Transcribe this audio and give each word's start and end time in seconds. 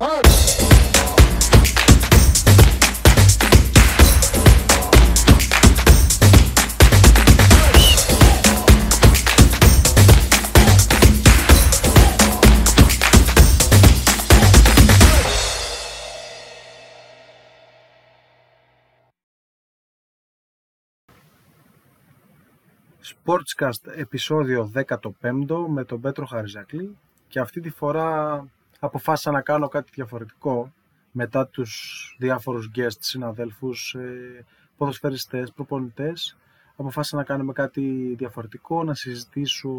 Sportscast 0.00 0.08
επεισόδιο 23.96 24.72
15 24.74 24.96
με 25.68 25.84
τον 25.84 26.00
Πέτρο 26.00 26.26
Χαριζακλή 26.26 26.96
και 27.28 27.40
αυτή 27.40 27.60
τη 27.60 27.70
φορά 27.70 28.44
αποφάσισα 28.80 29.30
να 29.30 29.40
κάνω 29.40 29.68
κάτι 29.68 29.90
διαφορετικό 29.94 30.72
μετά 31.10 31.46
τους 31.46 32.16
διάφορους 32.18 32.70
guest 32.76 32.98
συναδέλφους, 32.98 33.94
ε, 33.94 34.44
ποδοσφαιριστές, 34.76 35.52
προπονητές 35.52 36.36
αποφάσισα 36.80 37.16
να 37.16 37.24
κάνουμε 37.24 37.52
κάτι 37.52 38.14
διαφορετικό, 38.18 38.84
να 38.84 38.94
συζητήσω 38.94 39.70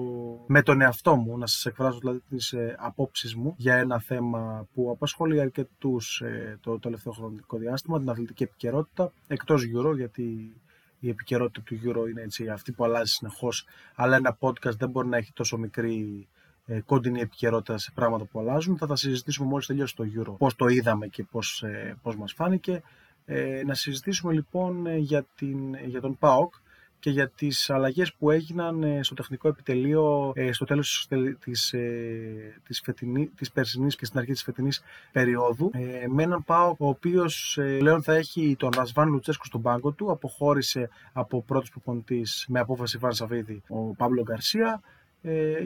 με 0.47 0.61
τον 0.61 0.81
εαυτό 0.81 1.15
μου, 1.15 1.37
να 1.37 1.47
σας 1.47 1.65
εκφράσω 1.65 1.97
δηλαδή 1.99 2.21
τις 2.29 2.53
ε, 2.53 2.75
απόψεις 2.79 3.35
μου 3.35 3.53
για 3.57 3.75
ένα 3.75 3.99
θέμα 3.99 4.67
που 4.73 4.91
απασχολεί 4.91 5.41
αρκετούς 5.41 6.21
ε, 6.21 6.57
το 6.61 6.79
τελευταίο 6.79 7.13
χρονικό 7.13 7.57
διάστημα, 7.57 7.99
την 7.99 8.09
αθλητική 8.09 8.43
επικαιρότητα, 8.43 9.11
εκτός 9.27 9.63
Euro, 9.75 9.95
γιατί 9.95 10.55
η 10.99 11.09
επικαιρότητα 11.09 11.61
του 11.61 11.75
Euro 11.85 12.09
είναι 12.09 12.21
έτσι, 12.21 12.49
αυτή 12.49 12.71
που 12.71 12.83
αλλάζει 12.83 13.11
συνεχώς. 13.11 13.65
Αλλά 13.95 14.15
ένα 14.15 14.37
podcast 14.39 14.77
δεν 14.77 14.89
μπορεί 14.89 15.07
να 15.07 15.17
έχει 15.17 15.33
τόσο 15.33 15.57
μικρή 15.57 16.27
ε, 16.65 16.79
κόντινη 16.81 17.19
επικαιρότητα 17.19 17.77
σε 17.77 17.91
πράγματα 17.93 18.25
που 18.25 18.39
αλλάζουν. 18.39 18.77
Θα 18.77 18.87
τα 18.87 18.95
συζητήσουμε 18.95 19.47
μόλις 19.47 19.65
τελειώσει 19.65 19.95
το 19.95 20.03
Euro. 20.17 20.37
Πώς 20.37 20.55
το 20.55 20.67
είδαμε 20.67 21.07
και 21.07 21.23
πώς 21.23 21.63
ε, 21.63 21.97
πώς 22.01 22.15
μας 22.15 22.33
φάνηκε. 22.33 22.81
Ε, 23.25 23.61
να 23.65 23.73
συζητήσουμε 23.73 24.33
λοιπόν 24.33 24.85
ε, 24.85 24.97
για, 24.97 25.25
την, 25.35 25.75
για 25.85 26.01
τον 26.01 26.17
ΠΑΟΚ 26.17 26.53
και 27.01 27.09
για 27.09 27.29
τις 27.29 27.69
αλλαγές 27.69 28.13
που 28.13 28.31
έγιναν 28.31 28.83
ε, 28.83 29.03
στο 29.03 29.13
τεχνικό 29.15 29.47
επιτελείο 29.47 30.31
ε, 30.35 30.51
στο 30.51 30.65
τέλος 30.65 31.07
της, 31.39 31.73
ε, 31.73 32.59
της, 32.63 32.81
φετινή, 32.83 33.27
της 33.27 33.51
περσινής 33.51 33.95
και 33.95 34.05
στην 34.05 34.19
αρχή 34.19 34.31
της 34.31 34.43
φετινής 34.43 34.83
περίοδου 35.11 35.71
με 36.09 36.23
έναν 36.23 36.43
ΠΑΟ 36.43 36.75
ο 36.77 36.87
οποίος 36.87 37.59
πλέον 37.79 38.03
θα 38.03 38.13
έχει 38.13 38.55
τον 38.59 38.69
Ρασβάν 38.75 39.09
Λουτσέσκου 39.09 39.45
στον 39.45 39.61
πάγκο 39.61 39.91
του 39.91 40.11
αποχώρησε 40.11 40.89
από 41.13 41.41
πρώτος 41.41 41.69
προπονητής 41.69 42.45
με 42.47 42.59
απόφαση 42.59 42.97
Βαν 42.97 43.13
Σαββίδη 43.13 43.61
ο 43.67 43.93
Παύλο 43.95 44.21
Γκαρσία 44.21 44.81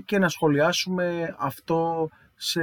και 0.05 0.17
να 0.19 0.29
σχολιάσουμε 0.29 1.35
αυτό 1.37 2.09
σε 2.35 2.61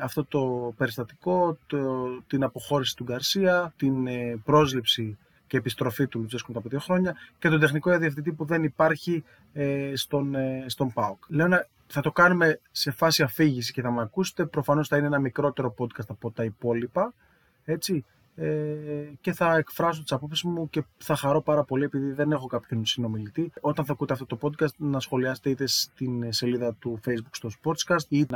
αυτό 0.00 0.24
το 0.24 0.74
περιστατικό, 0.76 1.58
το, 1.66 1.78
την 2.26 2.42
αποχώρηση 2.42 2.96
του 2.96 3.04
Γκαρσία, 3.04 3.72
την 3.76 4.08
πρόσληψη 4.44 5.18
και 5.48 5.56
επιστροφή 5.56 6.06
του 6.06 6.20
Λουτζέσκου 6.20 6.52
τα 6.52 6.60
δύο 6.64 6.78
χρόνια 6.78 7.16
και 7.38 7.48
τον 7.48 7.60
τεχνικό 7.60 7.98
διευθυντή 7.98 8.32
που 8.32 8.44
δεν 8.44 8.64
υπάρχει 8.64 9.24
ε, 9.52 9.92
στον, 9.94 10.34
ε, 10.34 10.64
στον 10.66 10.92
ΠΑΟΚ. 10.92 11.22
Λέω 11.28 11.48
να, 11.48 11.66
θα 11.86 12.00
το 12.00 12.12
κάνουμε 12.12 12.60
σε 12.70 12.90
φάση 12.90 13.22
αφήγηση 13.22 13.72
και 13.72 13.82
θα 13.82 13.90
με 13.90 14.02
ακούσετε. 14.02 14.46
Προφανώς 14.46 14.88
θα 14.88 14.96
είναι 14.96 15.06
ένα 15.06 15.18
μικρότερο 15.18 15.74
podcast 15.78 16.08
από 16.08 16.30
τα 16.30 16.44
υπόλοιπα. 16.44 17.14
Έτσι, 17.64 17.94
ε, 17.94 18.17
και 19.20 19.32
θα 19.32 19.56
εκφράσω 19.56 20.02
τις 20.02 20.12
απόψεις 20.12 20.42
μου 20.42 20.68
και 20.70 20.84
θα 20.98 21.16
χαρώ 21.16 21.42
πάρα 21.42 21.64
πολύ 21.64 21.84
επειδή 21.84 22.12
δεν 22.12 22.32
έχω 22.32 22.46
κάποιον 22.46 22.84
συνομιλητή. 22.86 23.52
Όταν 23.60 23.84
θα 23.84 23.92
ακούτε 23.92 24.12
αυτό 24.12 24.26
το 24.26 24.38
podcast 24.42 24.74
να 24.76 25.00
σχολιάσετε 25.00 25.50
είτε 25.50 25.66
στην 25.66 26.32
σελίδα 26.32 26.74
του 26.74 27.00
facebook 27.06 27.30
στο 27.30 27.48
Sportscast 27.62 28.08
ή 28.08 28.26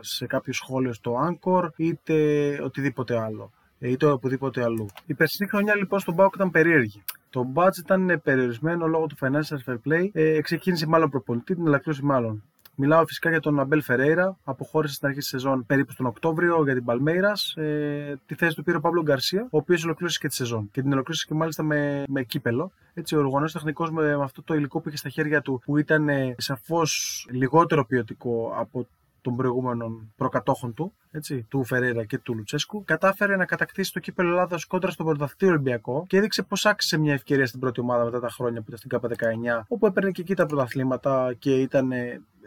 σε 0.00 0.26
κάποιο 0.26 0.52
σχόλιο 0.52 0.92
στο 0.92 1.16
Anchor 1.28 1.68
είτε 1.76 2.14
οτιδήποτε 2.62 3.18
άλλο 3.18 3.50
ή 3.78 3.96
το 3.96 4.10
οπουδήποτε 4.10 4.62
αλλού. 4.62 4.86
Η 5.06 5.14
περσινή 5.14 5.48
χρονιά 5.48 5.76
λοιπόν 5.76 5.98
στον 5.98 6.14
Πάοκ 6.14 6.34
ήταν 6.34 6.50
περίεργη. 6.50 7.02
Το 7.30 7.52
budget 7.54 7.78
ήταν 7.78 8.20
περιορισμένο 8.24 8.86
λόγω 8.86 9.06
του 9.06 9.16
financial 9.20 9.70
fair 9.70 9.76
play. 9.86 10.08
Ε, 10.12 10.40
ξεκίνησε 10.40 10.86
μάλλον 10.86 11.10
προπονητή, 11.10 11.54
την 11.54 11.66
ελακτρώση 11.66 12.02
μάλλον. 12.02 12.42
Μιλάω 12.82 13.06
φυσικά 13.06 13.30
για 13.30 13.40
τον 13.40 13.60
Αμπέλ 13.60 13.82
Φερέιρα, 13.82 14.36
αποχώρησε 14.44 14.94
στην 14.94 15.06
αρχή 15.06 15.18
της 15.20 15.28
σεζόν 15.28 15.66
περίπου 15.66 15.94
τον 15.96 16.06
Οκτώβριο 16.06 16.62
για 16.64 16.74
την 16.74 16.84
Παλμέιρας. 16.84 17.54
Ε, 17.56 18.20
τη 18.26 18.34
θέση 18.34 18.54
του 18.54 18.62
πήρε 18.62 18.76
ο 18.76 18.80
Παύλο 18.80 19.02
Γκαρσία, 19.02 19.42
ο 19.42 19.56
οποίος 19.56 19.84
ολοκλήρωσε 19.84 20.18
και 20.18 20.28
τη 20.28 20.34
σεζόν. 20.34 20.68
Και 20.72 20.82
την 20.82 20.92
ολοκλήρωσε 20.92 21.24
και 21.28 21.34
μάλιστα 21.34 21.62
με, 21.62 22.04
με 22.08 22.22
κύπελο. 22.22 22.72
Έτσι, 22.94 23.16
ο 23.16 23.18
οργανός 23.18 23.52
τεχνικός 23.52 23.90
με, 23.90 24.16
με, 24.16 24.22
αυτό 24.22 24.42
το 24.42 24.54
υλικό 24.54 24.80
που 24.80 24.88
είχε 24.88 24.96
στα 24.96 25.08
χέρια 25.08 25.40
του, 25.40 25.60
που 25.64 25.76
ήταν 25.76 26.08
ε, 26.08 26.34
σαφώς 26.38 27.26
λιγότερο 27.30 27.84
ποιοτικό 27.84 28.52
από 28.56 28.86
των 29.22 29.36
προηγούμενων 29.36 30.12
προκατόχων 30.16 30.74
του, 30.74 30.92
έτσι, 31.10 31.46
του 31.48 31.64
Φεραίρα 31.64 32.04
και 32.04 32.18
του 32.18 32.34
Λουτσέσκου, 32.34 32.84
κατάφερε 32.84 33.36
να 33.36 33.44
κατακτήσει 33.44 33.92
το 33.92 34.00
κύπελο 34.00 34.30
Ελλάδας 34.30 34.64
κόντρα 34.64 34.90
στον 34.90 35.06
πρωταθλητή 35.06 35.46
Ολυμπιακό 35.46 36.04
και 36.08 36.16
έδειξε 36.16 36.42
πως 36.42 36.66
άξιζε 36.66 36.98
μια 36.98 37.12
ευκαιρία 37.12 37.46
στην 37.46 37.60
πρώτη 37.60 37.80
ομάδα 37.80 38.04
μετά 38.04 38.20
τα 38.20 38.28
χρόνια 38.28 38.60
που 38.60 38.66
ήταν 38.72 38.78
στην 38.78 38.90
ΚΑΠΑ19, 38.90 39.62
όπου 39.68 39.86
έπαιρνε 39.86 40.10
και 40.10 40.20
εκεί 40.20 40.34
τα 40.34 40.46
πρωταθλήματα 40.46 41.34
και 41.38 41.54
ήταν, 41.60 41.92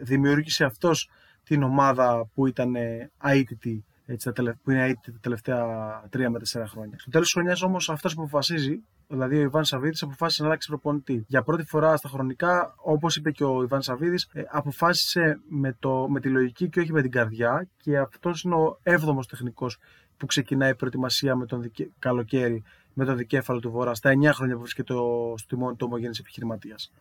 δημιούργησε 0.03 0.63
αυτός 0.63 1.09
την 1.43 1.63
ομάδα 1.63 2.29
που 2.33 2.47
ήταν 2.47 2.75
αίτητη 3.23 3.85
έτσι, 4.05 4.31
που 4.63 4.71
είναι 4.71 4.83
αίτητη 4.83 5.11
τα 5.11 5.19
τελευταία 5.21 5.65
3 6.13 6.27
με 6.29 6.39
4 6.53 6.63
χρόνια. 6.67 6.99
Στο 6.99 7.09
τέλος 7.09 7.25
της 7.25 7.33
χρονιάς 7.33 7.61
όμως 7.61 7.89
αυτός 7.89 8.13
που 8.13 8.21
αποφασίζει 8.21 8.83
δηλαδή 9.07 9.37
ο 9.37 9.41
Ιβάν 9.41 9.65
Σαββίδης 9.65 10.01
αποφάσισε 10.01 10.41
να 10.41 10.47
αλλάξει 10.47 10.67
προπονητή. 10.67 11.25
Για 11.27 11.43
πρώτη 11.43 11.63
φορά 11.63 11.97
στα 11.97 12.09
χρονικά, 12.09 12.73
όπως 12.77 13.15
είπε 13.15 13.31
και 13.31 13.43
ο 13.43 13.63
Ιβάν 13.63 13.81
Σαββίδης, 13.81 14.29
ε, 14.33 14.43
αποφάσισε 14.49 15.39
με, 15.49 15.75
το, 15.79 16.07
με 16.09 16.19
τη 16.19 16.29
λογική 16.29 16.69
και 16.69 16.79
όχι 16.79 16.91
με 16.91 17.01
την 17.01 17.11
καρδιά 17.11 17.67
και 17.77 17.97
αυτός 17.97 18.43
είναι 18.43 18.55
ο 18.55 18.79
7ο 18.83 19.25
τεχνικός 19.29 19.77
που 20.17 20.25
ξεκινάει 20.25 20.69
η 20.69 20.75
προετοιμασία 20.75 21.35
με 21.35 21.45
τον 21.45 21.61
δικαι... 21.61 21.89
καλοκαίρι 21.99 22.63
με 22.93 23.05
τον 23.05 23.17
δικέφαλο 23.17 23.59
του 23.59 23.71
Βορρά 23.71 23.93
στα 23.93 24.11
9 24.11 24.29
χρόνια 24.33 24.55
που 24.55 24.61
βρίσκεται 24.61 24.93
στο 24.93 25.35
τιμόνι 25.47 25.75
του 25.75 25.85
ομογενή 25.89 26.15
επιχειρηματίας. 26.19 26.91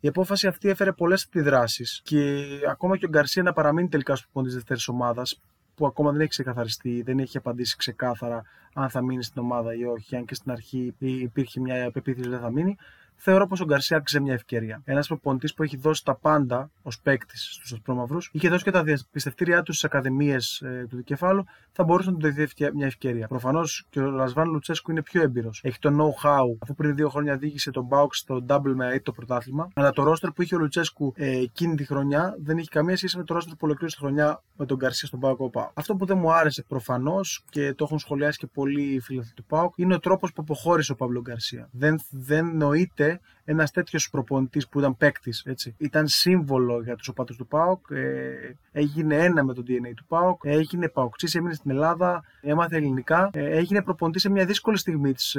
Η 0.00 0.08
απόφαση 0.08 0.46
αυτή 0.46 0.68
έφερε 0.68 0.92
πολλές 0.92 1.24
αντιδράσεις 1.24 2.00
και 2.04 2.44
ακόμα 2.70 2.96
και 2.96 3.06
ο 3.06 3.08
Γκαρσία 3.08 3.42
να 3.42 3.52
παραμείνει 3.52 3.88
τελικά 3.88 4.14
στο 4.16 4.24
προπονητή 4.24 4.52
της 4.52 4.62
δεύτερης 4.62 4.88
ομάδας 4.88 5.40
που 5.74 5.86
ακόμα 5.86 6.10
δεν 6.10 6.20
έχει 6.20 6.28
ξεκαθαριστεί, 6.28 7.02
δεν 7.02 7.18
έχει 7.18 7.36
απαντήσει 7.36 7.76
ξεκάθαρα 7.76 8.42
αν 8.74 8.90
θα 8.90 9.02
μείνει 9.02 9.22
στην 9.22 9.42
ομάδα 9.42 9.74
ή 9.74 9.84
όχι, 9.84 10.16
αν 10.16 10.24
και 10.24 10.34
στην 10.34 10.50
αρχή 10.50 10.94
υπήρχε 10.98 11.60
μια 11.60 11.90
πεποίθηση 11.90 12.26
ότι 12.26 12.36
δεν 12.36 12.40
θα 12.44 12.50
μείνει 12.50 12.76
θεωρώ 13.16 13.46
πως 13.46 13.60
ο 13.60 13.64
Γκαρσία 13.64 13.96
άξιζε 13.96 14.20
μια 14.22 14.34
ευκαιρία. 14.34 14.82
Ένας 14.84 15.06
προπονητής 15.06 15.54
που 15.54 15.62
έχει 15.62 15.76
δώσει 15.76 16.04
τα 16.04 16.14
πάντα 16.14 16.70
ως 16.82 17.00
παίκτης 17.00 17.48
στους 17.52 17.72
Ασπρόμαυρου, 17.72 18.18
είχε 18.32 18.48
δώσει 18.48 18.64
και 18.64 18.70
τα 18.70 18.84
πιστευτήριά 19.10 19.62
του 19.62 19.72
στις 19.72 19.84
ακαδημίες 19.84 20.60
ε, 20.60 20.86
του 20.88 20.96
δικεφάλου, 20.96 21.44
θα 21.72 21.84
μπορούσε 21.84 22.10
να 22.10 22.16
του 22.16 22.32
δοθεί 22.32 22.74
μια 22.74 22.86
ευκαιρία. 22.86 23.28
Προφανώς 23.28 23.86
και 23.90 24.00
ο 24.00 24.10
Λασβάν 24.10 24.50
Λουτσέσκου 24.50 24.90
είναι 24.90 25.02
πιο 25.02 25.22
έμπειρος. 25.22 25.60
Έχει 25.64 25.78
το 25.78 25.90
know-how, 25.90 26.56
αφού 26.58 26.74
πριν 26.74 26.94
δύο 26.94 27.08
χρόνια 27.08 27.36
δίκησε 27.36 27.70
τον 27.70 27.84
Μπάουκ 27.84 28.14
στο 28.14 28.44
double 28.48 28.72
με 28.74 29.00
το 29.00 29.12
πρωτάθλημα. 29.12 29.68
Αλλά 29.74 29.90
το 29.90 30.02
ρόστερ 30.02 30.30
που 30.30 30.42
είχε 30.42 30.54
ο 30.54 30.58
Λουτσέσκου 30.58 31.12
ε, 31.16 31.38
εκείνη 31.38 31.74
τη 31.74 31.84
χρονιά 31.84 32.36
δεν 32.38 32.58
έχει 32.58 32.68
καμία 32.68 32.96
σχέση 32.96 33.16
με 33.16 33.24
το 33.24 33.34
ρόστερ 33.34 33.52
που 33.52 33.60
ολοκλήρωσε 33.60 33.96
τη 33.96 34.02
χρονιά 34.02 34.42
με 34.56 34.66
τον 34.66 34.76
Γκαρσία 34.76 35.08
στον 35.08 35.18
Μπάουκ. 35.18 35.34
Αυτό 35.74 35.94
που 35.94 36.06
δεν 36.06 36.18
μου 36.18 36.32
άρεσε 36.32 36.62
προφανώς 36.68 37.44
και 37.50 37.74
το 37.74 37.84
έχουν 37.84 37.98
σχολιάσει 37.98 38.38
και 38.38 38.46
πολλοί 38.46 39.00
φίλοι 39.00 39.32
του 39.34 39.44
Πάουκ 39.44 39.72
είναι 39.76 39.94
ο 39.94 39.98
τρόπος 39.98 40.32
που 40.32 40.42
αποχώρησε 40.42 40.92
ο 40.92 40.94
Παύλο 40.94 41.20
Γκαρσία. 41.20 41.68
Δεν, 41.72 42.00
δεν 42.10 42.56
νοείται 42.56 43.05
ένας 43.44 43.70
τέτοιος 43.70 44.10
προπονητής 44.10 44.68
που 44.68 44.78
ήταν 44.78 44.96
παίκτης, 44.96 45.46
ήταν 45.76 46.06
σύμβολο 46.06 46.82
για 46.82 46.96
τους 46.96 47.08
οπαδούς 47.08 47.36
του 47.36 47.46
ΠΑΟΚ, 47.46 47.90
ε, 47.90 48.56
έγινε 48.72 49.16
ένα 49.16 49.44
με 49.44 49.54
το 49.54 49.62
DNA 49.66 49.92
του 49.96 50.04
ΠΑΟΚ, 50.06 50.40
έγινε 50.44 50.88
παοκτσή, 50.88 51.38
έμεινε 51.38 51.54
στην 51.54 51.70
Ελλάδα, 51.70 52.24
έμαθε 52.40 52.76
ελληνικά, 52.76 53.30
ε, 53.32 53.56
έγινε 53.56 53.82
προπονητής 53.82 54.22
σε 54.22 54.30
μια 54.30 54.44
δύσκολη 54.44 54.78
στιγμή 54.78 55.12
της 55.12 55.36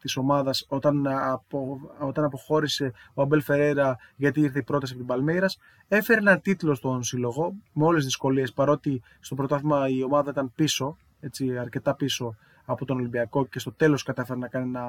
της 0.00 0.16
ε, 0.16 0.20
ομάδας 0.20 0.66
όταν, 0.68 1.06
απο, 1.06 1.80
όταν 1.98 2.24
αποχώρησε 2.24 2.92
ο 3.14 3.22
Αμπέλ 3.22 3.42
Φεραίρα 3.42 3.96
γιατί 4.16 4.40
ήρθε 4.40 4.58
η 4.58 4.62
πρόταση 4.62 4.92
από 4.92 5.00
την 5.00 5.10
Παλμέιρας. 5.14 5.58
Έφερε 5.88 6.20
ένα 6.20 6.38
τίτλο 6.38 6.74
στον 6.74 7.02
σύλλογο 7.02 7.54
με 7.72 7.84
όλες 7.84 7.96
τις 7.96 8.06
δυσκολίες 8.06 8.52
παρότι 8.52 9.02
στο 9.20 9.34
πρωτάθλημα 9.34 9.88
η 9.88 10.02
ομάδα 10.02 10.30
ήταν 10.30 10.52
πίσω, 10.54 10.96
έτσι, 11.20 11.58
αρκετά 11.58 11.94
πίσω 11.94 12.36
από 12.66 12.84
τον 12.84 12.96
Ολυμπιακό 12.96 13.46
και 13.46 13.58
στο 13.58 13.72
τέλος 13.72 14.02
κατάφερε 14.02 14.38
να 14.38 14.48
κάνει 14.48 14.66
ένα 14.66 14.84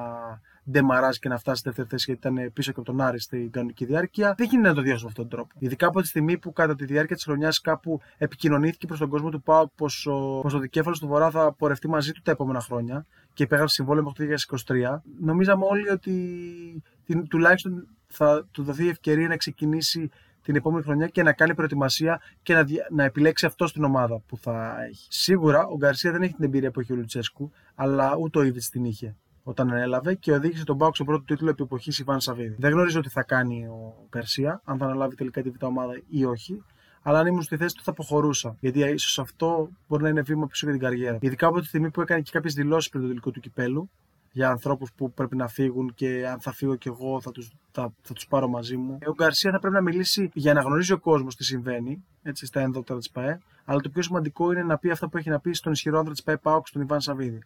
ντεμαράζ 0.70 1.16
και 1.16 1.28
να 1.28 1.38
φτάσει 1.38 1.58
στη 1.60 1.68
δεύτερη 1.68 1.88
θέση 1.88 2.04
γιατί 2.12 2.28
ήταν 2.28 2.52
πίσω 2.52 2.72
και 2.72 2.80
από 2.80 2.90
τον 2.90 3.00
Άρη 3.00 3.20
στην 3.20 3.50
κανονική 3.50 3.84
διάρκεια. 3.84 4.34
Δεν 4.36 4.46
γίνεται 4.50 4.68
να 4.68 4.74
το 4.74 4.80
διάσουμε 4.80 5.08
αυτόν 5.10 5.28
τον 5.28 5.38
τρόπο. 5.38 5.54
Ειδικά 5.58 5.86
από 5.86 6.00
τη 6.00 6.06
στιγμή 6.06 6.38
που 6.38 6.52
κατά 6.52 6.74
τη 6.74 6.84
διάρκεια 6.84 7.16
της 7.16 7.24
χρονιάς 7.24 7.60
κάπου 7.60 8.00
επικοινωνήθηκε 8.18 8.86
προς 8.86 8.98
τον 8.98 9.08
κόσμο 9.08 9.28
του 9.28 9.42
ΠΑΟΚ 9.42 9.70
πως 9.74 10.06
ο, 10.06 10.40
πως 10.42 10.54
ο 10.54 10.58
δικέφαλος 10.58 10.98
του 10.98 11.06
Βορρά 11.06 11.30
θα 11.30 11.52
πορευτεί 11.52 11.88
μαζί 11.88 12.12
του 12.12 12.20
τα 12.24 12.30
επόμενα 12.30 12.60
χρόνια 12.60 13.06
και 13.32 13.42
υπέγραψε 13.42 13.74
συμβόλαιο 13.74 14.04
μέχρι 14.04 14.38
το 14.38 14.56
2023. 14.66 14.98
Νομίζαμε 15.20 15.64
όλοι 15.64 15.90
ότι 15.90 16.82
τουλάχιστον 17.28 17.88
θα 18.06 18.46
του 18.50 18.62
δοθεί 18.62 18.88
ευκαιρία 18.88 19.28
να 19.28 19.36
ξεκινήσει 19.36 20.10
την 20.48 20.56
επόμενη 20.56 20.84
χρονιά 20.84 21.06
και 21.06 21.22
να 21.22 21.32
κάνει 21.32 21.54
προετοιμασία 21.54 22.20
και 22.42 22.54
να, 22.54 22.64
να 22.90 23.04
επιλέξει 23.04 23.46
αυτό 23.46 23.64
την 23.64 23.84
ομάδα 23.84 24.22
που 24.26 24.36
θα 24.36 24.74
έχει. 24.88 25.06
Σίγουρα 25.08 25.66
ο 25.66 25.76
Γκαρσία 25.76 26.12
δεν 26.12 26.22
έχει 26.22 26.34
την 26.34 26.44
εμπειρία 26.44 26.70
που 26.70 26.80
έχει 26.80 26.92
ο 26.92 26.96
Λουτσέσκου, 26.96 27.50
αλλά 27.74 28.16
ούτε 28.16 28.38
ο 28.38 28.42
Ήβιτ 28.42 28.62
την 28.70 28.84
είχε 28.84 29.16
όταν 29.42 29.70
ανέλαβε 29.70 30.14
και 30.14 30.32
οδήγησε 30.32 30.64
τον 30.64 30.78
Πάουκ 30.78 30.94
στον 30.94 31.06
πρώτο 31.06 31.24
τίτλο 31.24 31.50
επί 31.50 31.62
εποχής 31.62 31.98
Ιβάν 31.98 32.20
Σαββίδη. 32.20 32.56
Δεν 32.58 32.72
γνωρίζω 32.72 33.00
τι 33.00 33.08
θα 33.08 33.22
κάνει 33.22 33.66
ο 33.66 34.06
Γκαρσία, 34.08 34.60
αν 34.64 34.78
θα 34.78 34.84
αναλάβει 34.84 35.14
τελικά 35.14 35.42
τη 35.42 35.50
β' 35.50 35.64
ομάδα 35.64 35.92
ή 36.08 36.24
όχι, 36.24 36.64
αλλά 37.02 37.18
αν 37.18 37.26
ήμουν 37.26 37.42
στη 37.42 37.56
θέση 37.56 37.74
του 37.74 37.82
θα 37.82 37.90
αποχωρούσα. 37.90 38.56
Γιατί 38.60 38.78
ίσως 38.78 39.18
αυτό 39.18 39.70
μπορεί 39.88 40.02
να 40.02 40.08
είναι 40.08 40.22
βήμα 40.22 40.46
πίσω 40.46 40.66
για 40.66 40.78
την 40.78 40.84
καριέρα. 40.84 41.18
Ειδικά 41.20 41.46
από 41.46 41.60
τη 41.60 41.66
στιγμή 41.66 41.90
που 41.90 42.00
έκανε 42.00 42.20
και 42.20 42.30
κάποιες 42.32 42.54
δηλώσεις 42.54 42.90
πριν 42.90 43.02
το 43.02 43.08
τελικό 43.08 43.30
του 43.30 43.40
κυπέλου 43.40 43.90
για 44.32 44.50
ανθρώπους 44.50 44.92
που 44.92 45.12
πρέπει 45.12 45.36
να 45.36 45.48
φύγουν 45.48 45.94
και 45.94 46.28
αν 46.28 46.40
θα 46.40 46.52
φύγω 46.52 46.76
κι 46.76 46.88
εγώ 46.88 47.20
θα 47.20 47.30
τους 47.30 47.52
θα, 47.70 47.92
θα 48.02 48.12
τους 48.14 48.26
πάρω 48.26 48.48
μαζί 48.48 48.76
μου. 48.76 48.98
Ο 49.06 49.12
Γκαρσία 49.12 49.50
θα 49.50 49.58
πρέπει 49.58 49.74
να 49.74 49.80
μιλήσει 49.80 50.30
για 50.34 50.52
να 50.52 50.60
γνωρίζει 50.60 50.92
ο 50.92 50.98
κόσμος 50.98 51.36
τι 51.36 51.44
συμβαίνει 51.44 52.04
έτσι, 52.22 52.46
στα 52.46 52.60
ένδοκτρα 52.60 52.96
της 52.96 53.10
ΠαΕ. 53.10 53.38
Αλλά 53.64 53.80
το 53.80 53.88
πιο 53.88 54.02
σημαντικό 54.02 54.52
είναι 54.52 54.62
να 54.62 54.78
πει 54.78 54.90
αυτά 54.90 55.08
που 55.08 55.16
έχει 55.16 55.30
να 55.30 55.40
πει 55.40 55.52
στον 55.52 55.72
ισχυρό 55.72 55.98
άνδρα 55.98 56.12
της 56.12 56.22
ΠαΕ 56.22 56.36
Πάοξ, 56.36 56.70
τον 56.70 56.82
Ιβάν 56.82 57.00
Σαββίδη. 57.00 57.42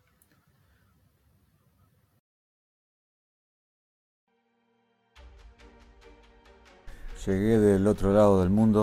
Llegué 7.25 7.57
del 7.61 7.87
otro 7.87 8.13
lado 8.13 8.41
del 8.43 8.51
mundo, 8.51 8.81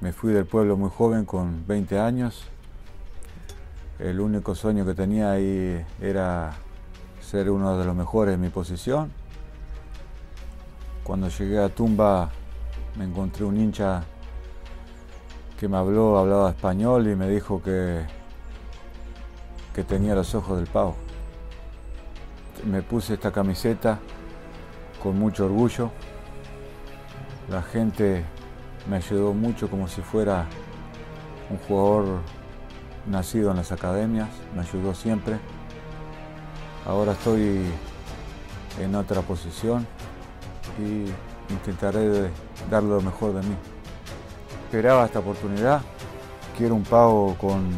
me 0.00 0.10
fui 0.12 0.32
del 0.32 0.46
pueblo 0.46 0.76
muy 0.76 0.90
joven 0.98 1.24
con 1.24 1.64
20 1.68 1.96
años. 2.10 2.32
El 4.00 4.18
único 4.18 4.56
sueño 4.56 4.84
que 4.84 4.94
tenía 4.94 5.30
ahí 5.30 5.86
era 6.00 6.56
ser 7.32 7.50
uno 7.50 7.78
de 7.78 7.86
los 7.86 7.96
mejores 7.96 8.34
en 8.34 8.42
mi 8.42 8.50
posición. 8.50 9.10
Cuando 11.02 11.28
llegué 11.28 11.58
a 11.58 11.70
Tumba 11.70 12.30
me 12.98 13.06
encontré 13.06 13.46
un 13.46 13.58
hincha 13.58 14.04
que 15.58 15.66
me 15.66 15.78
habló, 15.78 16.18
hablaba 16.18 16.50
español 16.50 17.08
y 17.08 17.16
me 17.16 17.26
dijo 17.30 17.62
que, 17.62 18.04
que 19.74 19.82
tenía 19.82 20.14
los 20.14 20.34
ojos 20.34 20.58
del 20.58 20.66
pavo. 20.66 20.94
Me 22.66 22.82
puse 22.82 23.14
esta 23.14 23.32
camiseta 23.32 23.98
con 25.02 25.18
mucho 25.18 25.46
orgullo 25.46 25.90
la 27.48 27.62
gente 27.62 28.24
me 28.90 28.96
ayudó 28.96 29.32
mucho 29.32 29.70
como 29.70 29.88
si 29.88 30.02
fuera 30.02 30.46
un 31.48 31.56
jugador 31.56 32.20
nacido 33.06 33.52
en 33.52 33.56
las 33.56 33.72
academias, 33.72 34.28
me 34.54 34.60
ayudó 34.60 34.94
siempre. 34.94 35.38
Ahora 36.86 37.12
estoy 37.12 37.62
en 38.80 38.94
otra 38.94 39.22
posición 39.22 39.86
y 40.78 41.52
intentaré 41.52 42.30
dar 42.70 42.82
lo 42.82 43.00
mejor 43.00 43.34
de 43.34 43.42
mí. 43.42 43.54
Esperaba 44.64 45.04
esta 45.04 45.20
oportunidad, 45.20 45.82
quiero 46.56 46.74
un 46.74 46.82
pago 46.82 47.36
con, 47.40 47.70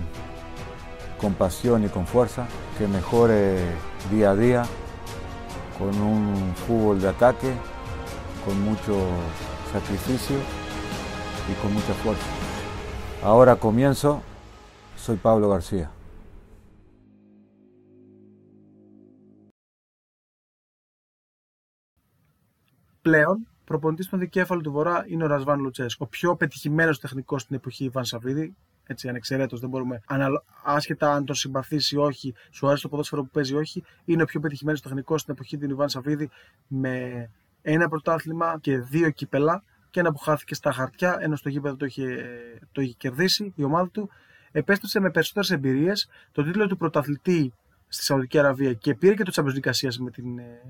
con 1.21 1.35
pasión 1.35 1.85
y 1.85 1.89
con 1.89 2.07
fuerza, 2.07 2.47
que 2.79 2.89
mejore 2.89 3.59
día 4.11 4.31
a 4.31 4.37
día, 4.37 4.63
con 5.79 6.01
un 6.01 6.55
fútbol 6.67 7.01
de 7.01 7.09
ataque, 7.09 7.53
con 8.47 8.61
mucho 8.63 8.97
sacrificio 9.73 10.37
y 11.51 11.63
con 11.63 11.75
mucha 11.75 11.93
fuerza. 11.95 12.25
Ahora 13.23 13.57
comienzo, 13.57 14.23
soy 14.97 15.17
Pablo 15.17 15.51
García. 15.51 15.91
Πλέον, 23.05 23.47
προπονητής 23.65 24.07
στον 24.07 24.19
δικέφαλο 24.19 24.61
του 24.61 24.73
Βορρά 24.73 25.05
είναι 25.09 25.25
ο 25.25 25.27
Ρασβάν 25.27 25.61
Λουτσέσκ, 25.61 26.01
ο 26.01 26.07
πιο 26.07 26.37
πετυχημένος 26.37 27.01
τεχνικός 27.01 27.43
στην 27.43 27.57
εποχή 27.57 27.85
Ιβάν 27.85 28.05
Σαββίδη. 28.05 28.55
Έτσι, 28.87 29.09
ανεξαιρέτως, 29.09 29.61
δεν 29.61 29.69
μπορούμε, 29.69 30.01
άσχετα 30.63 31.13
αν 31.13 31.25
τον 31.25 31.35
συμπαθήσει 31.35 31.95
ή 31.95 31.99
όχι, 31.99 32.35
σου 32.51 32.67
αρέσει 32.67 32.83
το 32.83 32.89
ποδόσφαιρο 32.89 33.23
που 33.23 33.31
παίζει 33.31 33.53
ή 33.53 33.57
όχι, 33.57 33.85
είναι 34.05 34.23
ο 34.23 34.25
πιο 34.25 34.41
πετυχημένος 34.41 34.81
τεχνικός 34.81 35.21
στην 35.21 35.35
εποχή 35.35 35.59
του 35.59 35.71
Ιβάν 35.71 35.89
Σαββίδη 35.89 36.31
με 36.67 37.29
ένα 37.63 37.89
πρωτάθλημα 37.89 38.59
και 38.61 38.79
δύο 38.79 39.11
κύπελα 39.11 39.63
και 39.91 40.01
ένα 40.01 40.13
που 40.13 40.19
χάθηκε 40.19 40.55
στα 40.55 40.73
χαρτιά, 40.73 41.17
ενώ 41.21 41.37
στο 41.37 41.49
γήπεδο 41.49 41.77
το 41.77 41.85
είχε, 41.85 42.25
το 42.73 42.81
είχε 42.81 42.95
κερδίσει 42.97 43.53
η 43.57 43.65
ομάδα 43.65 43.89
του. 43.91 44.11
Επέστρεψε 44.53 45.01
με 45.01 45.11
περισσότερες 45.11 45.51
εμπειρίες, 45.51 46.09
το 46.33 46.43
τίτλο 46.43 46.67
του 46.67 46.77
πρωταθλητή 46.77 47.53
στη 47.95 48.05
Σαουδική 48.05 48.39
Αραβία 48.39 48.73
και 48.73 48.95
πήρε 48.95 49.15
και 49.15 49.23
το 49.23 49.33
Champions 49.35 49.67
League 49.67 49.95
με 49.99 50.11
την 50.11 50.27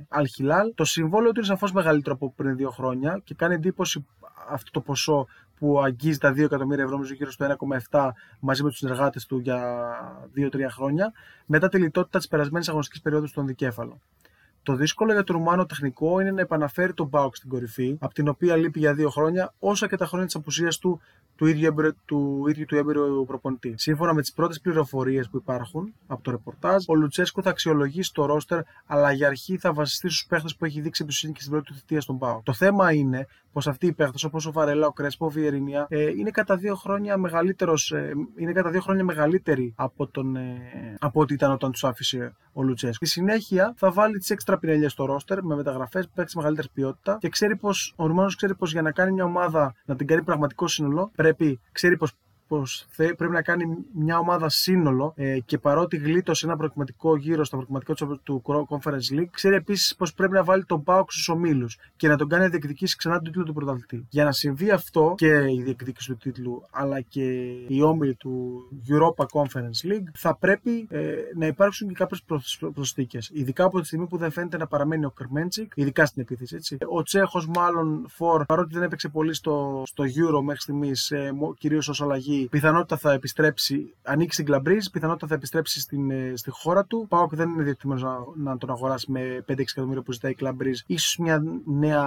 Al 0.09 0.23
Hilal. 0.39 0.73
Το 0.75 0.85
συμβόλαιο 0.85 1.33
του 1.33 1.39
είναι 1.39 1.47
σαφώς 1.47 1.73
μεγαλύτερο 1.73 2.15
από 2.15 2.33
πριν 2.37 2.57
δύο 2.57 2.71
χρόνια 2.71 3.21
και 3.25 3.35
κάνει 3.35 3.55
εντύπωση 3.55 4.07
αυτό 4.49 4.71
το 4.71 4.81
ποσό 4.81 5.27
που 5.59 5.81
αγγίζει 5.81 6.19
τα 6.19 6.33
2 6.33 6.39
εκατομμύρια 6.39 6.83
ευρώ, 6.83 6.97
νομίζω 6.97 7.15
γύρω 7.15 7.31
στο 7.31 7.57
1,7 7.91 8.11
μαζί 8.41 8.63
με 8.63 8.69
τους 8.69 8.79
συνεργάτες 8.79 9.27
του 9.27 9.39
για 9.39 9.61
2-3 10.37 10.61
χρόνια, 10.71 11.13
μετά 11.47 11.69
τη 11.69 11.79
λιτότητα 11.79 12.19
της 12.19 12.29
περασμένης 12.29 12.69
αγωνιστικής 12.69 13.03
περίοδου 13.03 13.27
στον 13.27 13.47
δικέφαλο. 13.47 14.01
Το 14.65 14.75
δύσκολο 14.75 15.13
για 15.13 15.25
τον 15.25 15.37
Ρουμάνο 15.37 15.67
τεχνικό 15.67 16.21
είναι 16.21 16.31
να 16.31 16.41
επαναφέρει 16.41 16.95
τον 16.95 17.07
Μπάουκ 17.07 17.37
στην 17.37 17.49
κορυφή, 17.49 17.97
από 18.01 18.15
την 18.15 18.29
οποία 18.29 18.57
λείπει 18.57 18.79
για 18.79 18.95
δύο 18.95 19.11
χρόνια, 19.11 19.55
όσα 19.59 19.89
και 19.89 19.97
τα 19.97 20.07
χρόνια 20.07 20.27
της 20.27 20.35
απουσίας 20.35 20.79
του 20.79 21.01
του 21.37 21.47
ίδιου, 21.47 21.75
του 22.05 22.45
ίδιου 22.49 22.65
του 22.65 22.77
έμπειρου 22.77 23.25
προπονητή. 23.25 23.75
Σύμφωνα 23.77 24.15
με 24.15 24.21
τις 24.21 24.33
πρώτες 24.33 24.61
πληροφορίες 24.61 25.29
που 25.29 25.37
υπάρχουν 25.37 25.95
από 26.07 26.23
το 26.23 26.31
ρεπορτάζ, 26.31 26.85
ο 26.87 26.95
Λουτσέσκο 26.95 27.43
θα 27.43 27.51
αξιολογήσει 27.51 28.13
το 28.13 28.27
ρόστερ, 28.27 28.61
αλλά 28.87 29.13
για 29.13 29.27
αρχή 29.27 29.59
θα 29.59 29.73
βασιστεί 29.73 30.09
στους 30.09 30.27
παίχτες 30.27 30.57
που 30.57 30.65
έχει 30.65 30.81
δείξει 30.81 31.03
εμπιστοσύνη 31.03 31.33
και 31.33 31.41
στην 31.41 31.53
πρώτη 31.53 31.67
του 31.67 31.75
θητεία 31.75 32.01
στον 32.01 32.19
Πάο. 32.19 32.41
Το 32.45 32.53
θέμα 32.53 32.93
είναι 32.93 33.27
πως 33.53 33.67
αυτοί 33.67 33.87
οι 33.87 33.93
παίχτες, 33.93 34.25
όπως 34.25 34.47
ο 34.47 34.53
Βαρέλα, 34.53 34.87
ο 34.87 34.93
Κρέσπο, 34.93 35.27
ο 35.27 35.29
Βιερίνια, 35.29 35.87
ε, 35.89 36.11
είναι, 36.11 36.31
κατά 36.31 36.57
δύο 36.57 36.75
χρόνια 36.75 37.17
μεγαλύτερος, 37.17 37.93
ε, 37.93 38.13
είναι 38.37 38.53
κατά 38.53 38.71
δύο 38.71 38.81
χρόνια 38.81 39.05
μεγαλύτεροι 39.05 39.75
από, 39.77 40.07
τον, 40.07 40.37
ε, 40.37 40.97
από 40.99 41.21
ό,τι 41.21 41.35
ήταν 41.35 41.51
όταν 41.51 41.73
τους 41.73 41.85
άφησε 41.85 42.35
ο 42.53 42.63
Λουτσέσκο. 42.63 43.07
Στη 43.07 43.21
συνέχεια 43.21 43.75
θα 43.77 43.91
βάλει 43.91 44.19
τις 44.19 44.31
έξτρα 44.31 44.54
πινελιέ 44.59 44.89
στο 44.89 45.05
ρόστερ 45.05 45.43
με 45.43 45.55
μεταγραφές, 45.55 46.09
παίξει 46.15 46.37
μεγαλύτερη 46.37 46.69
ποιότητα 46.75 47.17
και 47.21 47.29
ξέρει 47.29 47.57
πως 47.57 47.93
ο 47.97 48.07
Ρουμάνος 48.07 48.37
ξέρει 48.37 48.55
πως 48.55 48.73
για 48.73 48.83
να 48.83 48.91
κάνει 48.91 49.13
μια 49.13 49.25
ομάδα 49.25 49.75
να 49.85 49.97
την 49.97 50.07
κάνει 50.07 50.23
πραγματικό 50.23 50.69
σύνολο 50.69 51.11
πρέπει, 51.15 51.61
ξέρει 51.73 51.97
πως 52.49 52.65
πως 52.65 52.87
πρέπει 52.97 53.33
να 53.33 53.43
κάνει 53.43 53.65
μια 53.95 54.19
ομάδα 54.19 54.49
σύνολο 54.49 55.13
ε, 55.17 55.39
και 55.41 55.59
παρότι 55.59 55.97
γλίτωσε 55.97 56.47
ένα 56.47 56.57
προκριματικό 56.57 57.17
γύρο 57.17 57.45
στο 57.45 57.57
προκριματικό 57.57 58.19
του 58.23 58.43
Conference 58.69 59.19
League, 59.19 59.29
ξέρει 59.31 59.55
επίσης 59.55 59.97
πως 59.97 60.15
πρέπει 60.15 60.33
να 60.33 60.45
βάλει 60.45 60.65
τον 60.65 60.83
Πάοξ 60.83 61.15
στους 61.15 61.29
ομίλους 61.29 61.79
και 61.97 62.09
να 62.09 62.17
τον 62.17 62.29
κάνει 62.29 62.43
να 62.43 62.49
διεκδικήσεις 62.49 62.97
ξανά 62.97 63.15
τον 63.15 63.25
τίτλο 63.25 63.43
του 63.43 63.53
πρωταθλητή. 63.53 64.07
Για 64.09 64.25
να 64.25 64.33
συμβεί 64.33 64.71
αυτό 64.71 65.15
και 65.17 65.27
η 65.29 65.63
διεκδίκηση 65.63 66.09
του 66.11 66.17
τίτλου, 66.17 66.67
αλλά 66.71 67.01
και 67.01 67.23
η 67.67 67.83
όμιλη 67.83 68.15
του 68.15 68.63
Europa 68.89 69.25
Conference 69.33 69.93
League, 69.93 70.09
θα 70.15 70.37
πρέπει 70.37 70.87
ε, 70.91 71.15
να 71.37 71.47
υπάρξουν 71.47 71.89
και 71.89 71.95
κάποιες 71.95 72.23
προσθήκες. 72.75 73.31
Ειδικά 73.33 73.65
από 73.65 73.81
τη 73.81 73.87
στιγμή 73.87 74.07
που 74.07 74.17
δεν 74.17 74.31
φαίνεται 74.31 74.57
να 74.57 74.67
παραμένει 74.67 75.05
ο 75.05 75.13
Κερμέντζικ, 75.17 75.73
ειδικά 75.75 76.07
στην 76.07 76.23
επίθεση. 76.23 76.57
Έτσι. 76.57 76.77
Ο 76.89 77.03
Τσέχος, 77.03 77.47
μάλλον, 77.47 78.07
φορ, 78.09 78.45
παρότι 78.45 78.75
δεν 78.75 78.83
έπαιξε 78.83 79.09
πολύ 79.09 79.35
στο, 79.35 79.83
στο 79.87 80.05
Euro 80.05 80.43
μέχρι 80.43 80.61
στιγμής, 80.61 81.11
ε, 81.11 81.33
κυρίως 81.59 81.89
ως 81.89 82.03
αλλαγή 82.03 82.34
πιθανότητα 82.51 82.97
θα 82.97 83.13
επιστρέψει, 83.13 83.95
ανοίξει 84.03 84.35
στην 84.35 84.45
Κλαμπρίζ, 84.45 84.87
πιθανότητα 84.93 85.27
θα 85.27 85.35
επιστρέψει 85.35 85.81
στην, 85.81 86.11
ε, 86.11 86.33
στη 86.37 86.51
χώρα 86.51 86.85
του. 86.85 87.07
Πάω 87.09 87.29
και 87.29 87.37
δεν 87.37 87.49
είναι 87.49 87.63
διατηρημένο 87.63 88.09
να, 88.35 88.51
να 88.51 88.59
τον 88.59 88.71
αγοράσει 88.71 89.11
με 89.11 89.45
5-6 89.49 89.61
εκατομμύρια 89.61 90.03
που 90.03 90.13
ζητάει 90.13 90.31
η 90.31 90.35
Κλαμπρίζ. 90.35 90.81
σω 90.97 91.23
μια 91.23 91.43
νέα, 91.65 92.03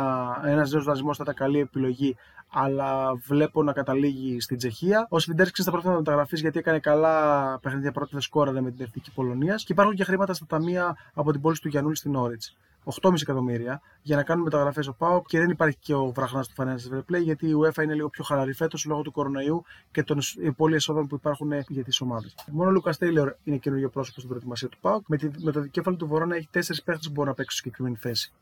ένας 0.46 0.72
νέος 0.72 0.84
δασμός 0.84 1.18
θα 1.18 1.24
ήταν 1.24 1.36
καλή 1.36 1.60
επιλογή, 1.60 2.16
αλλά 2.50 3.16
βλέπω 3.26 3.64
να 3.64 3.74
καταλήγει 3.74 4.40
στην 4.40 4.58
Τσεχία. 4.58 5.08
Ο 5.10 5.20
Σβιντέρσκι 5.20 5.62
στα 5.62 5.72
πρώτα 5.72 5.92
μεταγραφή 5.92 6.36
γιατί 6.40 6.60
έκανε 6.60 6.80
καλά 6.80 7.60
παιχνίδια 7.62 7.92
πρώτα, 7.92 8.10
δεν 8.12 8.22
σκόραρε 8.22 8.62
με 8.62 8.72
την 8.72 8.86
εθνική 8.86 9.12
Πολωνίας. 9.12 9.64
Και 9.64 9.74
υπάρχουν 9.74 9.96
και 9.96 10.04
χρήματα 10.04 10.34
στα 10.34 10.46
ταμεία 10.46 10.98
από 11.14 11.32
την 11.32 11.42
πόλη 11.42 11.58
του 11.58 11.68
Γιαννούλη 11.68 11.96
στην 11.96 12.16
Όριτς. 12.16 12.56
8,5 13.02 13.14
εκατομμύρια 13.22 13.82
για 14.02 14.16
να 14.16 14.24
κάνουν 14.24 14.44
μεταγραφές 14.44 14.88
ο 14.88 14.94
ΠΑΟΚ 14.94 15.28
και 15.28 15.40
δεν 15.40 15.50
υπάρχει 15.50 15.78
και 15.80 15.94
ο 15.94 16.12
βραχνά 16.12 16.44
του 16.44 16.54
Financial 16.58 16.98
Fair 16.98 17.00
Play 17.00 17.22
γιατί 17.22 17.48
η 17.48 17.54
UEFA 17.64 17.84
είναι 17.84 17.94
λίγο 17.94 18.10
πιο 18.10 18.24
χαλαρή 18.24 18.54
φέτος 18.54 18.86
λόγω 18.86 19.02
του 19.02 19.12
κορονοϊού 19.12 19.64
και 19.92 20.04
των 20.04 20.20
πολλών 20.56 20.76
εσόδων 20.76 21.08
που 21.08 21.16
υπάρχουν 21.16 21.52
για 21.68 21.84
τις 21.84 22.02
ομάδες. 22.02 22.36
Μόνο 22.52 22.70
ο 22.70 22.74
Λούκας 22.74 22.98
Τέιλορ 22.98 23.36
είναι 23.44 23.58
καινούργιο 23.58 23.90
πρόσωπος 23.90 24.16
στην 24.16 24.28
προετοιμασία 24.28 24.68
του 24.68 24.78
ΠΑΟΚ 24.82 25.04
με, 25.08 25.18
τη, 25.18 25.30
με 25.44 25.52
το 25.52 25.62
δικέφαλο 25.62 25.96
του 25.96 26.08
Βορρά 26.08 26.26
να 26.26 26.36
έχει 26.36 26.48
τέσσερις 26.52 26.84
παίχτες 26.84 27.08
που 27.08 27.12
μπορούν 27.12 27.30
να 27.30 27.36
παίξουν 27.36 27.58
συγκεκριμένη 27.58 27.96
θέση. 27.96 28.34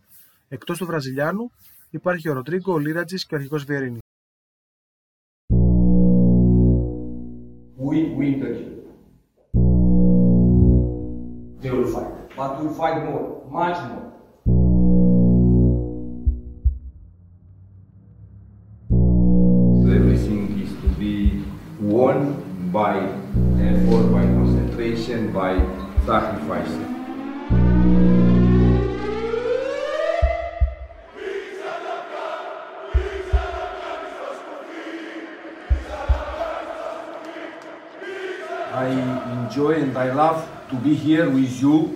Εκτός 0.47 0.77
του 0.77 0.85
Βραζιλιάνου 0.85 1.51
υπάρχει 1.89 2.29
ο 2.29 2.33
Ροντρίγκο, 2.33 2.73
ο 2.73 2.77
Λίρατζης 2.77 3.25
και 3.25 3.35
ο 3.35 3.37
αρχικό 3.37 3.57
Βιερίνη. 3.57 3.99
We 7.87 7.97
win 8.17 8.33
the 8.41 8.51
They 11.61 11.71
will 11.71 11.89
fight. 11.95 12.11
But 12.37 12.51
we 12.61 12.67
fight 12.79 12.97
more, 13.05 13.25
much 13.49 13.77
more. 13.89 14.14
By 25.23 25.55
sacrifice. 26.05 26.71
I 38.73 38.87
enjoy 39.45 39.75
and 39.75 39.97
I 39.97 40.11
love 40.11 40.45
to 40.69 40.75
be 40.75 40.93
here 40.93 41.29
with 41.29 41.61
you 41.61 41.94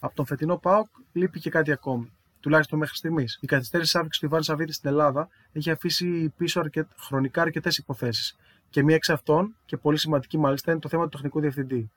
Από 0.00 0.14
τον 0.14 0.26
φετινό 0.26 0.56
ΠΑΟΚ 0.56 0.88
λείπει 1.12 1.40
και 1.40 1.50
κάτι 1.50 1.72
ακόμη. 1.72 2.12
Τουλάχιστον 2.40 2.78
μέχρι 2.78 2.96
στιγμής. 2.96 3.38
Η 3.40 3.46
καθυστέρηση 3.46 3.98
άφηξης 3.98 4.20
του 4.20 4.26
Ιβάν 4.26 4.42
Σαββίδη 4.42 4.72
στην 4.72 4.90
Ελλάδα 4.90 5.28
έχει 5.52 5.70
αφήσει 5.70 6.32
πίσω 6.36 6.60
αρκε... 6.60 6.86
χρονικά 6.98 7.42
αρκετές 7.42 7.78
υποθέσεις. 7.78 8.36
Και 8.70 8.82
μία 8.82 8.94
εξ 8.94 9.10
αυτών, 9.10 9.56
και 9.64 9.76
πολύ 9.76 9.98
σημαντική 9.98 10.38
μάλιστα, 10.38 10.70
είναι 10.70 10.80
το 10.80 10.88
θέμα 10.88 11.02
του 11.02 11.08
τεχνικού 11.08 11.40
διευθυντή. 11.40 11.90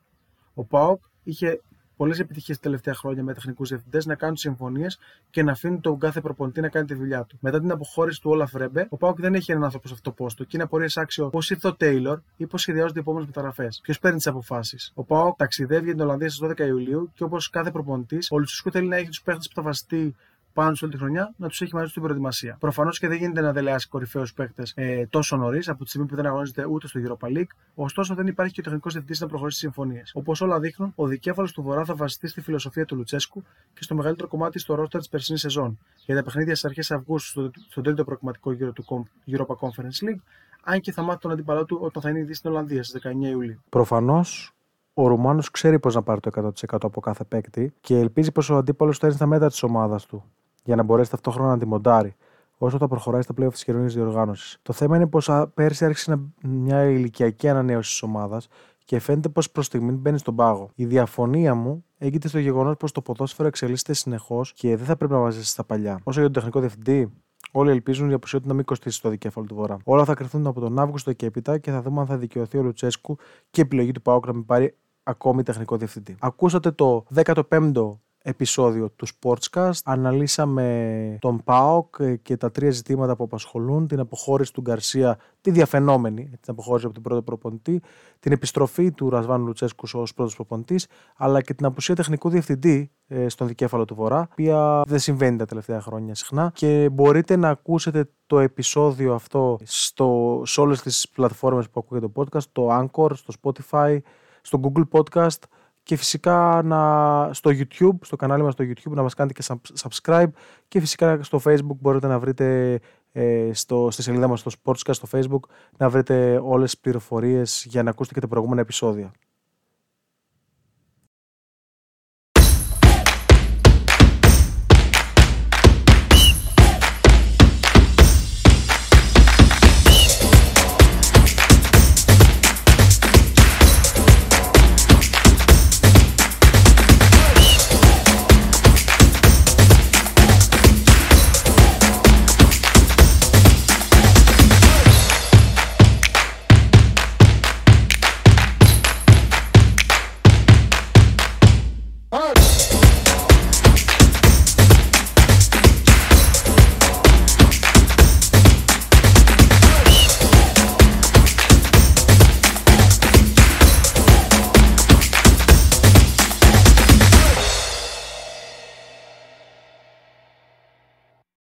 Ο 0.54 0.64
ΠΑΟΚ 0.64 1.04
είχε 1.24 1.62
πολλές 2.04 2.20
επιτυχίες 2.20 2.58
τα 2.58 2.64
τελευταία 2.64 2.94
χρόνια 2.94 3.24
με 3.24 3.34
τεχνικούς 3.34 3.70
διευθυντές 3.70 4.06
να 4.06 4.16
κάνουν 4.16 4.36
συμφωνίες 4.36 5.00
και 5.30 5.44
να 5.44 5.52
αφήνουν 5.52 5.82
τον 5.82 6.00
κάθε 6.00 6.22
προπονητή 6.22 6.62
να 6.62 6.70
κάνει 6.70 6.86
τη 6.86 6.94
δουλειά 6.94 7.24
του. 7.24 7.38
Μετά 7.42 7.60
την 7.60 7.72
αποχώρηση 7.72 8.22
του 8.22 8.30
Όλαφ 8.30 8.54
Ρέμπε, 8.54 8.88
ο 8.90 8.98
Πάουκ 8.98 9.20
δεν 9.20 9.36
έχει 9.36 9.52
έναν 9.52 9.64
άνθρωπο 9.64 9.88
σε 9.88 9.94
αυτό 9.94 10.10
το 10.10 10.16
πόστο 10.16 10.44
και 10.44 10.50
είναι 10.54 10.64
απορίες 10.64 10.98
άξιο 10.98 11.30
πώς 11.30 11.50
ήρθε 11.50 11.68
ο 11.68 11.76
Τέιλορ 11.76 12.20
ή 12.38 12.48
πώς 12.48 12.62
σχεδιάζονται 12.62 13.00
οι 13.00 13.02
επόμενες 13.02 13.28
μεταγραφές. 13.28 13.80
Ποιος 13.84 14.00
παίρνει 14.00 14.18
τις 14.18 14.28
αποφάσεις. 14.28 14.92
Ο 14.96 15.04
Πάουκ 15.04 15.38
ταξιδεύει 15.38 15.84
για 15.84 15.94
την 15.94 16.02
Ολλανδία 16.04 16.30
στις 16.30 16.50
12 16.50 16.60
Ιουλίου 16.68 17.12
και 17.14 17.24
όπως 17.24 17.50
κάθε 17.50 17.72
προπονητής, 17.72 18.28
ο 18.32 18.38
Λουτσίσκου 18.38 18.72
θέλει 18.72 18.88
να 18.88 18.96
έχει 18.96 19.08
τους 19.08 19.22
παίχτες 19.22 19.48
που 19.48 19.54
θα 19.56 19.62
βασιστεί 19.62 20.16
πάνω 20.54 20.76
σε 20.76 20.86
όλη 20.86 20.94
τη 20.94 21.00
χρονιά 21.00 21.34
να 21.38 21.48
τους 21.48 21.62
έχει 21.62 21.76
μαζί 21.76 21.90
στην 21.90 22.02
προετοιμασία. 22.02 22.58
Προφανώς 22.60 23.00
και 23.00 23.08
δεν 23.08 23.18
γίνεται 23.18 23.42
να 23.42 23.52
δελεάσει 23.52 23.88
κορυφαίους 23.88 24.34
παίκτες 24.34 24.74
ε, 24.76 25.08
τόσο 25.10 25.38
νωρίς 25.38 25.70
από 25.70 25.84
τη 25.84 25.90
στιγμή 25.90 26.08
που 26.08 26.16
δεν 26.16 26.26
αγωνίζεται 26.26 26.66
ούτε 26.66 26.88
στο 26.88 27.00
Europa 27.04 27.28
League, 27.28 27.54
ωστόσο 27.76 28.16
δεν 28.16 28.28
υπάρχει 28.28 28.54
και 28.54 28.60
ο 28.60 28.64
τεχνικός 28.64 28.92
διευθυντής 28.92 29.22
να 29.22 29.28
προχωρήσει 29.28 29.60
συμφωνίες. 29.60 30.12
Όπως 30.14 30.42
όλα 30.42 30.60
δείχνουν, 30.60 30.94
ο 30.96 31.08
δικέφαλος 31.08 31.52
του 31.52 31.62
Βορρά 31.62 31.86
θα 31.86 31.96
βασιστεί 31.96 32.28
στη 32.28 32.42
φιλοσοφία 32.42 32.86
του 32.86 32.96
Λουτσέσκου 32.96 33.44
και 33.74 33.84
στο 33.84 33.96
μεγαλύτερο 33.96 34.28
κομμάτι 34.28 34.60
στο 34.60 34.76
ρόστερ 34.76 35.00
της 35.00 35.10
περσινής 35.10 35.42
σεζόν. 35.42 35.80
Για 36.06 36.16
τα 36.16 36.24
παιχνίδια 36.24 36.56
στις 36.56 36.66
αρχές 36.66 36.92
Αυγούστου 36.92 37.52
στον 37.70 37.84
τρίτο 37.84 38.04
προκριματικό 38.04 38.52
γύρο 38.52 38.72
του 38.72 39.08
Europa 39.28 39.56
Conference 39.56 40.10
League, 40.10 40.22
αν 40.64 40.80
και 40.80 40.92
θα 40.92 41.02
μάθει 41.02 41.20
τον 41.20 41.32
αντίπαλό 41.32 41.66
του 41.66 41.78
όταν 41.82 42.02
θα 42.02 42.10
είναι 42.10 42.20
ήδη 42.20 42.34
στην 42.34 42.50
Ολλανδία 42.50 42.84
στις 42.84 43.02
19 43.06 43.28
Ιουλίου. 43.30 43.64
Προφανώς 43.70 44.54
ο 44.94 45.08
Ρουμάνος 45.08 45.52
ξέρει 45.52 45.80
πώς 45.80 45.96
να 45.96 46.02
πάρει 46.02 46.20
το 46.20 46.32
100% 46.36 46.78
από 46.82 47.02
κάθε 47.02 47.24
παίκτη 47.24 47.74
και 47.82 47.98
ελπίζει 47.98 48.32
πως 48.32 48.50
ο 48.50 48.56
αντίπαλος 48.56 48.98
θα 48.98 49.08
είναι 49.08 49.16
στα 49.16 49.26
μέτρα 49.26 49.50
της 49.50 49.64
ομάδας 49.64 50.06
του 50.06 50.24
για 50.64 50.76
να 50.76 50.84
μπορέσει 50.84 51.12
ταυτόχρονα 51.12 51.50
να 51.50 51.58
τη 51.58 51.66
μοντάρει 51.66 52.16
όσο 52.58 52.78
θα 52.78 52.88
προχωράει 52.88 53.22
στα 53.22 53.34
πλέον 53.34 53.52
της 53.52 53.64
χειμερινή 53.64 53.92
διοργάνωσης. 53.92 54.58
Το 54.62 54.74
θέμα 54.74 54.96
είναι 54.96 55.08
πως 55.08 55.30
πέρσι 55.54 55.86
άρχισε 55.86 56.20
μια 56.42 56.84
ηλικιακή 56.84 57.50
ανανέωση 57.50 57.90
της 57.90 58.02
ομάδας 58.02 58.48
και 58.86 59.00
φαίνεται 59.00 59.30
πως 59.30 59.52
προς 59.52 59.66
στιγμή 59.66 59.92
μπαίνει 59.92 60.18
στον 60.18 60.36
πάγο. 60.36 60.70
Η 60.76 60.86
διαφωνία 60.86 61.56
μου 61.56 61.86
έγκυται 61.98 62.28
στο 62.28 62.40
γεγονός 62.40 62.78
πως 62.78 62.92
το 62.92 63.02
ποδόσφαιρο 63.02 63.48
εξελίσσεται 63.48 63.94
συνεχώς 63.94 64.54
και 64.54 64.76
δεν 64.76 64.86
θα 64.86 64.96
πρέπει 64.96 65.14
να 65.14 65.20
βασίσει 65.20 65.46
στα 65.46 65.64
παλιά. 65.64 66.00
Όσο 66.04 66.20
για 66.20 66.30
τον 66.30 66.34
τεχνικό 66.34 66.60
διευθυντή, 66.60 67.12
Όλοι 67.56 67.72
ελπίζουν 67.72 68.10
η 68.10 68.14
απουσία 68.14 68.42
του 68.42 68.48
να 68.48 68.54
μην 68.54 68.66
κοστίσει 68.66 69.02
το 69.02 69.10
δικέφαλο 69.10 69.46
του 69.46 69.56
Βορρά. 69.56 69.78
Όλα 69.84 70.06
θα 70.06 70.14
κρυφθούν 70.14 70.48
από 70.48 70.60
τον 70.60 70.80
Αύγουστο 70.80 71.14
και 71.14 71.26
έπειτα 71.26 71.58
και 71.58 71.72
θα 71.72 71.82
δούμε 71.82 72.00
αν 72.00 72.08
θα 72.08 72.18
δικαιωθεί 72.18 72.58
ο 72.58 72.62
Λουτσέσκου 72.62 73.16
και 73.50 73.62
η 73.62 73.64
επιλογή 73.64 73.92
του 73.92 74.02
Πάουκ 74.02 74.26
να 74.26 74.34
μην 74.34 74.46
πάρει 74.46 74.76
ακόμη 75.04 75.44
τεχνικό 75.44 75.78
διευθυντή. 75.78 76.16
Ακούσατε 76.20 76.72
το 76.72 77.06
15ο 77.16 77.98
επεισόδιο 78.24 78.90
του 78.90 79.08
Sportscast. 79.08 79.80
Αναλύσαμε 79.84 81.18
τον 81.22 81.44
ΠΑΟΚ 81.44 81.96
και 82.22 82.38
τα 82.38 82.52
τρία 82.52 82.72
ζητήματα 82.72 83.16
που 83.16 83.24
απασχολούν. 83.24 83.88
Την 83.88 84.00
αποχώρηση 84.00 84.54
του 84.54 84.62
Γκαρσία, 84.62 85.18
τη 85.42 85.52
διαφαινόμενη 85.52 86.24
την 86.26 86.40
αποχώρηση 86.46 86.86
από 86.86 86.94
την 86.94 87.04
πρώτη 87.04 87.22
προπονητή, 87.22 87.82
την 88.20 88.32
επιστροφή 88.32 88.92
του 88.92 89.10
Ρασβάνου 89.10 89.46
Λουτσέσκου 89.46 89.88
ως 89.94 90.14
πρώτος 90.14 90.36
προπονητής, 90.36 90.88
αλλά 91.16 91.42
και 91.42 91.54
την 91.54 91.66
απουσία 91.66 91.96
τεχνικού 91.96 92.30
διευθυντή 92.30 92.92
ε, 93.08 93.30
στον 93.30 93.48
δικέφαλο 93.48 93.86
του 93.86 93.96
Βορρά, 93.96 94.28
η 94.36 94.44
οποία 94.44 94.82
δεν 94.86 95.00
συμβαίνει 95.00 95.38
τα 95.38 95.46
τελευταία 95.46 95.82
χρόνια 95.82 96.16
συχνά. 96.16 96.52
Και 96.54 96.90
μπορείτε 96.92 97.36
να 97.36 97.50
ακούσετε 97.50 98.10
το 98.28 98.40
επεισόδιο 98.40 99.14
αυτό 99.14 99.60
στο, 99.64 100.42
σε 100.46 100.62
όλες 100.62 100.82
τις 100.82 101.10
πλατφόρμες 101.10 101.70
που 101.70 101.80
ακούγεται 101.80 102.08
το 102.14 102.24
podcast, 102.24 102.44
το 102.52 102.70
Anchor, 102.72 103.10
στο 103.14 103.34
Spotify, 103.42 103.98
στο 104.42 104.60
Google 104.64 104.84
Podcast 104.92 105.40
και 105.84 105.96
φυσικά 105.96 106.62
να, 106.64 107.30
στο 107.34 107.52
YouTube, 107.54 107.98
στο 108.02 108.16
κανάλι 108.16 108.44
μας 108.44 108.54
στο 108.54 108.64
YouTube 108.64 108.92
να 108.92 109.02
μας 109.02 109.14
κάνετε 109.14 109.42
και 109.42 109.56
subscribe 109.82 110.30
και 110.68 110.80
φυσικά 110.80 111.24
στο 111.24 111.42
Facebook 111.46 111.78
μπορείτε 111.80 112.08
να 112.08 112.20
βρείτε 112.20 112.80
ε, 113.12 113.50
στο, 113.54 113.88
στη 113.92 114.02
σελίδα 114.02 114.28
μας 114.28 114.40
στο 114.40 114.52
Sportscast 114.64 114.94
στο 114.94 115.08
Facebook 115.12 115.50
να 115.78 115.90
βρείτε 115.90 116.42
όλες 116.44 116.72
τις 116.72 116.80
πληροφορίες 116.80 117.66
για 117.70 117.84
να 117.84 117.90
ακούσετε 117.90 118.14
και 118.14 118.22
τα 118.22 118.28
προηγούμενα 118.28 118.62
επεισόδια. 118.62 119.12